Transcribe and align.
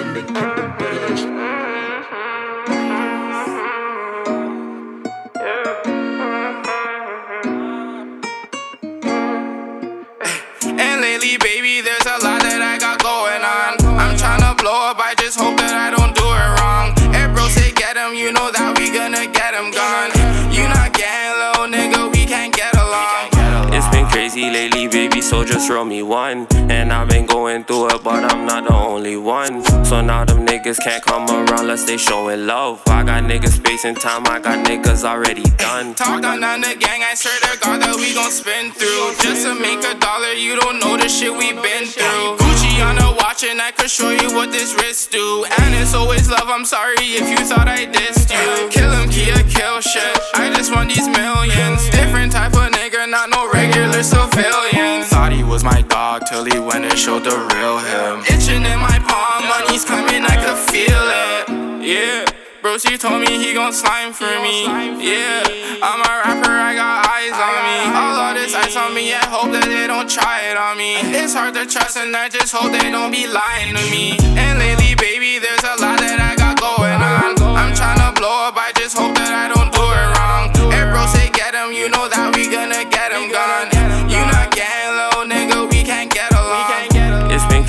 and 0.00 0.14
keep 0.14 0.26
the. 0.26 0.68
And 10.80 11.00
lately, 11.00 11.36
baby, 11.38 11.80
there's 11.80 12.06
a 12.06 12.18
lot 12.22 12.42
that 12.42 12.62
I 12.62 12.78
got 12.78 13.02
going 13.02 13.42
on. 13.42 13.98
I'm 13.98 14.16
tryna 14.16 14.56
blow 14.58 14.90
up, 14.90 14.98
I 14.98 15.14
just 15.18 15.38
hope 15.38 15.56
that 15.58 15.74
I 15.74 15.90
don't 15.90 16.14
do 16.14 16.22
it 16.22 16.60
wrong. 16.60 16.94
Hey, 17.12 17.26
bro, 17.32 17.48
say 17.48 17.72
you 18.14 18.32
know 18.32 18.50
that 18.50 18.78
we 18.78 18.90
gonna 18.90 19.26
get 19.32 19.54
him 19.54 19.70
gone. 19.70 20.10
You 20.52 20.66
not 20.68 20.92
getting 20.92 21.38
little 21.38 21.66
nigga, 21.66 21.97
crazy 24.38 24.50
lately, 24.50 24.88
baby, 24.88 25.20
so 25.20 25.44
just 25.44 25.70
roll 25.70 25.84
me 25.84 26.02
one. 26.02 26.46
And 26.70 26.92
I've 26.92 27.08
been 27.08 27.26
going 27.26 27.64
through 27.64 27.88
it, 27.90 28.04
but 28.04 28.24
I'm 28.32 28.46
not 28.46 28.64
the 28.64 28.74
only 28.74 29.16
one. 29.16 29.64
So 29.84 30.00
now 30.00 30.24
them 30.24 30.46
niggas 30.46 30.78
can't 30.82 31.02
come 31.02 31.28
around 31.28 31.60
unless 31.60 31.84
they 31.84 31.96
showing 31.96 32.46
love. 32.46 32.82
I 32.86 33.02
got 33.04 33.24
niggas 33.24 33.56
spacing 33.56 33.94
time, 33.94 34.26
I 34.26 34.40
got 34.40 34.66
niggas 34.66 35.04
already 35.04 35.44
done. 35.56 35.94
Talk 35.94 36.24
on 36.24 36.40
the 36.40 36.76
gang, 36.78 37.02
I 37.02 37.14
swear 37.14 37.38
to 37.40 37.58
God 37.60 37.82
that 37.82 37.96
we 37.96 38.14
gon' 38.14 38.30
spin 38.30 38.70
through. 38.72 39.14
Just 39.22 39.44
to 39.46 39.54
make 39.54 39.82
a 39.84 39.98
dollar, 39.98 40.32
you 40.32 40.58
don't 40.60 40.78
know 40.80 40.96
the 40.96 41.08
shit 41.08 41.32
we 41.32 41.52
been 41.52 41.86
through. 41.86 42.38
Gucci 42.38 42.84
on 42.84 42.98
a 42.98 43.16
watch, 43.16 43.44
and 43.44 43.60
I 43.60 43.70
could 43.72 43.90
show 43.90 44.10
you 44.10 44.34
what 44.34 44.52
this 44.52 44.74
wrist 44.74 45.10
do. 45.10 45.44
And 45.60 45.74
it's 45.74 45.94
always 45.94 46.28
love, 46.30 46.46
I'm 46.46 46.64
sorry 46.64 46.96
if 46.98 47.28
you 47.28 47.38
thought 47.46 47.68
I 47.68 47.86
dissed 47.86 48.17
no 53.48 53.60
regular 53.60 54.02
civilian. 54.02 55.04
Thought 55.04 55.32
he 55.32 55.44
was 55.44 55.64
my 55.64 55.82
dog 55.82 56.22
till 56.28 56.44
he 56.44 56.58
went 56.58 56.84
and 56.84 56.98
showed 56.98 57.24
the 57.24 57.36
real 57.54 57.78
him. 57.78 58.20
Itching 58.28 58.64
in 58.64 58.78
my 58.78 58.98
palm, 59.06 59.48
money's 59.48 59.84
coming, 59.84 60.24
I 60.24 60.36
could 60.36 60.58
feel 60.70 61.04
it. 61.26 61.84
Yeah. 61.84 62.24
Bro, 62.60 62.78
she 62.78 62.98
told 62.98 63.20
me 63.22 63.38
he 63.38 63.54
gon' 63.54 63.72
slime 63.72 64.12
for 64.12 64.26
me. 64.42 64.66
Yeah, 64.66 65.46
I'm 65.80 66.00
a 66.02 66.14
rapper, 66.26 66.50
I 66.50 66.74
got 66.74 67.06
eyes 67.06 67.38
on 67.38 67.60
me. 67.64 67.78
All 67.96 68.18
of 68.18 68.34
this 68.34 68.52
ice 68.54 68.76
on 68.76 68.92
me, 68.94 69.14
I 69.14 69.24
hope 69.26 69.52
that 69.52 69.64
they 69.64 69.86
don't 69.86 70.10
try 70.10 70.50
it 70.50 70.56
on 70.56 70.76
me. 70.76 70.98
It's 71.14 71.34
hard 71.34 71.54
to 71.54 71.64
trust, 71.64 71.96
and 71.96 72.14
I 72.16 72.28
just 72.28 72.52
hope 72.52 72.72
they 72.72 72.90
don't 72.90 73.12
be 73.12 73.26
lying 73.28 73.74
to 73.76 73.84
me. 73.94 74.18
And 74.36 74.58
lately, 74.58 74.96
baby, 74.98 75.38
there's 75.38 75.62
a 75.62 75.80
lot 75.80 75.87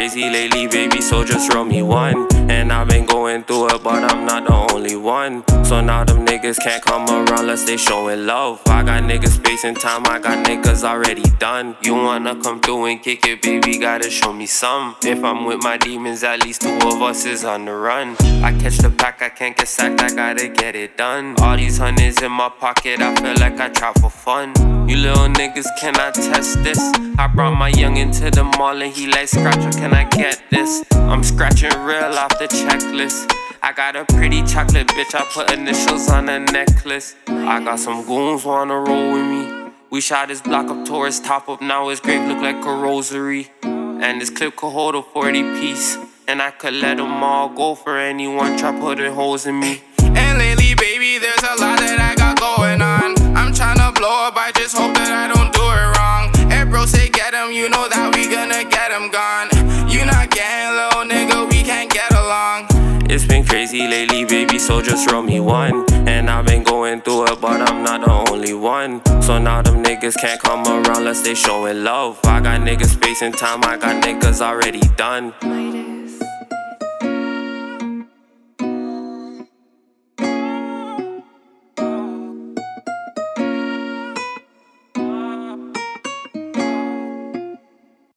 crazy 0.00 0.30
lately, 0.30 0.66
baby, 0.66 0.98
so 1.02 1.22
just 1.22 1.52
roll 1.52 1.62
me 1.62 1.82
one. 1.82 2.26
And 2.50 2.72
I've 2.72 2.88
been 2.88 3.04
going 3.04 3.44
through 3.44 3.74
it, 3.74 3.82
but 3.82 4.02
I'm 4.10 4.24
not 4.24 4.46
the 4.46 4.74
only 4.74 4.96
one. 4.96 5.44
So 5.62 5.82
now 5.82 6.04
them 6.04 6.24
niggas 6.24 6.58
can't 6.58 6.82
come 6.82 7.06
around 7.06 7.40
unless 7.40 7.64
they 7.66 7.76
showing 7.76 8.24
love. 8.24 8.62
I 8.66 8.82
got 8.82 9.02
niggas 9.02 9.36
spacing 9.36 9.74
time, 9.74 10.06
I 10.06 10.18
got 10.18 10.46
niggas 10.46 10.84
already 10.84 11.28
done. 11.38 11.76
You 11.82 11.94
wanna 11.96 12.34
come 12.42 12.62
through 12.62 12.86
and 12.86 13.02
kick 13.02 13.26
it, 13.26 13.42
baby, 13.42 13.76
gotta 13.76 14.08
show 14.08 14.32
me 14.32 14.46
some. 14.46 14.96
If 15.02 15.22
I'm 15.22 15.44
with 15.44 15.62
my 15.62 15.76
demons, 15.76 16.24
at 16.24 16.42
least 16.44 16.62
two 16.62 16.78
of 16.78 17.02
us 17.02 17.26
is 17.26 17.44
on 17.44 17.66
the 17.66 17.74
run. 17.74 18.16
I 18.42 18.56
catch 18.58 18.78
the 18.78 18.88
pack, 18.88 19.20
I 19.20 19.28
can't 19.28 19.54
get 19.54 19.68
sacked, 19.68 20.00
I 20.00 20.08
gotta 20.14 20.48
get 20.48 20.74
it 20.76 20.96
done. 20.96 21.34
All 21.40 21.58
these 21.58 21.76
hundreds 21.76 22.22
in 22.22 22.32
my 22.32 22.48
pocket, 22.48 23.02
I 23.02 23.14
feel 23.16 23.36
like 23.38 23.60
I 23.60 23.68
trap 23.68 23.98
for 24.00 24.08
fun. 24.08 24.54
You 24.88 24.96
little 24.96 25.28
niggas 25.28 25.68
can 25.78 25.90
cannot 25.92 26.14
test 26.14 26.62
this. 26.62 26.78
I 27.18 27.26
brought 27.26 27.56
my 27.56 27.70
youngin' 27.72 28.16
to 28.20 28.30
the 28.30 28.44
mall 28.44 28.80
and 28.82 28.92
he 28.92 29.06
like 29.06 29.28
scratcher, 29.28 29.70
can 29.70 29.89
I 29.92 30.04
get 30.04 30.42
this? 30.50 30.84
I'm 30.92 31.22
scratching 31.22 31.70
real 31.84 32.14
off 32.18 32.38
the 32.38 32.46
checklist. 32.46 33.32
I 33.62 33.72
got 33.72 33.94
a 33.96 34.04
pretty 34.04 34.42
chocolate 34.42 34.88
bitch, 34.88 35.14
I 35.14 35.24
put 35.34 35.52
initials 35.52 36.08
on 36.08 36.28
a 36.28 36.38
necklace. 36.38 37.14
I 37.28 37.62
got 37.62 37.78
some 37.78 38.06
goons 38.06 38.44
wanna 38.44 38.78
roll 38.78 39.12
with 39.12 39.26
me. 39.26 39.72
We 39.90 40.00
shot 40.00 40.28
this 40.28 40.40
block 40.40 40.68
up 40.68 40.86
towards 40.86 41.20
top 41.20 41.48
up, 41.48 41.60
now 41.60 41.88
his 41.88 42.00
grave 42.00 42.26
look 42.26 42.40
like 42.40 42.64
a 42.64 42.74
rosary. 42.74 43.50
And 43.62 44.20
this 44.20 44.30
clip 44.30 44.56
could 44.56 44.70
hold 44.70 44.94
a 44.94 45.02
40 45.02 45.42
piece. 45.60 45.98
And 46.26 46.40
I 46.40 46.52
could 46.52 46.74
let 46.74 46.96
them 46.96 47.22
all 47.22 47.48
go 47.48 47.74
for 47.74 47.98
anyone 47.98 48.56
try 48.56 48.72
putting 48.80 49.12
holes 49.12 49.46
in 49.46 49.60
me. 49.60 49.82
And 49.98 50.38
lately, 50.38 50.74
baby, 50.74 51.18
there's 51.18 51.42
a 51.42 51.60
lot 51.60 51.78
that 51.80 51.98
I 52.00 52.14
got 52.14 52.40
going 52.40 52.80
on. 52.80 53.36
I'm 53.36 53.52
tryna 53.52 53.94
blow 53.94 54.26
up, 54.26 54.36
I 54.36 54.52
just 54.54 54.76
hope 54.76 54.94
that 54.94 55.12
I 55.12 55.28
don't 55.28 55.52
do 55.52 55.60
it 55.60 55.88
wrong. 55.98 56.50
Hey, 56.50 56.64
bro, 56.64 56.86
say 56.86 57.08
get 57.10 57.34
him, 57.34 57.52
you 57.52 57.68
know 57.68 57.88
that 57.88 58.14
we 58.14 58.24
gonna 58.24 58.64
get 58.64 58.90
him 58.90 59.10
gone. 59.10 59.49
Crazy 63.50 63.88
lately, 63.88 64.24
baby, 64.24 64.60
so 64.60 64.80
just 64.80 65.10
roll 65.10 65.22
me 65.22 65.40
one. 65.40 65.84
And 66.08 66.30
I've 66.30 66.46
been 66.46 66.62
going 66.62 67.00
through 67.02 67.32
it, 67.32 67.40
but 67.40 67.60
I'm 67.60 67.82
not 67.82 68.00
the 68.04 68.30
only 68.30 68.54
one. 68.54 69.04
So 69.20 69.38
now 69.38 69.60
them 69.60 69.82
niggas 69.82 70.16
can't 70.18 70.40
come 70.40 70.64
around 70.64 70.98
unless 70.98 71.22
they 71.22 71.34
showing 71.34 71.82
love. 71.82 72.20
I 72.24 72.40
got 72.40 72.60
niggas 72.60 72.94
spacing 72.94 73.32
time, 73.32 73.64
I 73.64 73.76
got 73.76 74.02
niggas 74.04 74.40
already 74.40 74.80
done. 74.96 75.34